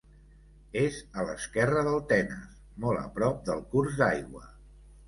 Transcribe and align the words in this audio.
És 0.83 0.95
a 1.19 1.25
l'esquerra 1.27 1.83
del 1.89 2.01
Tenes, 2.13 2.59
molt 2.87 3.05
a 3.05 3.07
prop 3.21 3.47
del 3.53 3.65
curs 3.77 4.01
d'aigua. 4.03 4.47